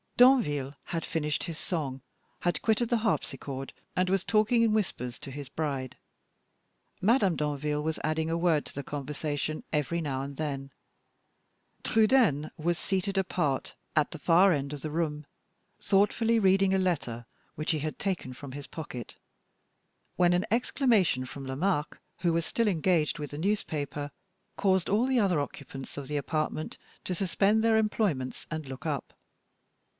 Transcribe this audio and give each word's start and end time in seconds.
Danville 0.17 0.75
had 0.85 1.03
finished 1.05 1.43
his 1.45 1.57
song, 1.57 2.01
had 2.41 2.61
quitted 2.61 2.89
the 2.89 2.97
harpsichord, 2.97 3.73
and 3.95 4.07
was 4.09 4.23
talking 4.23 4.61
in 4.61 4.71
whispers 4.73 5.17
to 5.17 5.31
his 5.31 5.49
bride; 5.49 5.97
Madame 7.01 7.35
Danville 7.35 7.81
was 7.81 7.99
adding 8.03 8.29
a 8.29 8.37
word 8.37 8.65
to 8.67 8.73
the 8.73 8.83
conversation 8.83 9.63
every 9.73 9.99
now 10.01 10.21
and 10.21 10.37
then; 10.37 10.71
Trudaine 11.83 12.51
was 12.57 12.77
seated 12.79 13.17
apart 13.17 13.75
at 13.95 14.11
the 14.11 14.19
far 14.19 14.51
end 14.53 14.73
of 14.73 14.81
the 14.81 14.91
room, 14.91 15.25
thoughtfully 15.79 16.37
reading 16.39 16.73
a 16.73 16.79
letter 16.79 17.25
which 17.55 17.71
he 17.71 17.79
had 17.79 17.97
taken 17.97 18.33
from 18.33 18.51
his 18.51 18.67
pocket, 18.67 19.15
when 20.17 20.33
an 20.33 20.45
exclamation 20.51 21.25
from 21.25 21.45
Lomaque, 21.47 21.97
who 22.19 22.33
was 22.33 22.45
still 22.45 22.67
engaged 22.67 23.17
with 23.17 23.31
the 23.31 23.37
newspaper, 23.39 24.11
caused 24.55 24.89
all 24.89 25.05
the 25.07 25.19
other 25.19 25.39
occupants 25.39 25.97
of 25.97 26.07
the 26.07 26.17
apartment 26.17 26.77
to 27.03 27.15
suspend 27.15 27.63
their 27.63 27.77
employments 27.77 28.45
and 28.51 28.67
look 28.67 28.85
up. 28.87 29.13